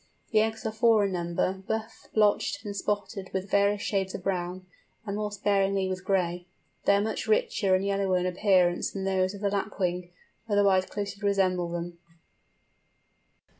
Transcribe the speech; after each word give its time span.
The 0.31 0.39
eggs 0.39 0.65
are 0.65 0.71
four 0.71 1.05
in 1.05 1.11
number, 1.11 1.61
buff 1.67 2.07
blotched 2.11 2.65
and 2.65 2.75
spotted 2.75 3.29
with 3.33 3.51
various 3.51 3.83
shades 3.83 4.15
of 4.15 4.23
brown, 4.23 4.65
and 5.05 5.15
more 5.15 5.31
sparingly 5.31 5.87
with 5.87 6.03
gray. 6.03 6.47
They 6.85 6.95
are 6.95 7.01
much 7.01 7.27
richer 7.27 7.75
and 7.75 7.85
yellower 7.85 8.17
in 8.17 8.25
appearance 8.25 8.89
than 8.89 9.03
those 9.03 9.35
of 9.35 9.41
the 9.41 9.51
Lapwing, 9.51 10.09
otherwise 10.49 10.87
closely 10.87 11.21
resemble 11.21 11.69
them. 11.69 11.99